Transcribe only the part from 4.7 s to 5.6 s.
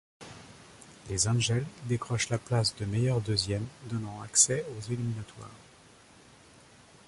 aux éliminatoires.